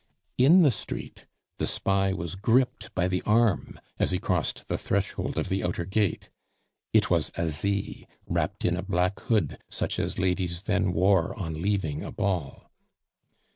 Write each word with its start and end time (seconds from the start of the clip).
In 0.39 0.63
the 0.63 0.71
street 0.71 1.27
the 1.59 1.67
spy 1.67 2.11
was 2.11 2.33
gripped 2.33 2.91
by 2.95 3.07
the 3.07 3.21
arm 3.21 3.79
as 3.99 4.09
he 4.09 4.17
crossed 4.17 4.67
the 4.67 4.75
threshold 4.75 5.37
of 5.37 5.47
the 5.49 5.63
outer 5.63 5.85
gate. 5.85 6.31
It 6.91 7.11
was 7.11 7.29
Asie, 7.37 8.07
wrapped 8.25 8.65
in 8.65 8.75
a 8.75 8.81
black 8.81 9.19
hood 9.19 9.59
such 9.69 9.99
as 9.99 10.17
ladies 10.17 10.63
then 10.63 10.91
wore 10.91 11.37
on 11.37 11.61
leaving 11.61 12.01
a 12.01 12.11
ball. 12.11 12.71